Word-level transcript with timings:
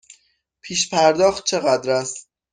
پیش 0.61 0.89
پرداخت 0.89 1.45
چقدر 1.45 1.91
است؟ 1.91 2.29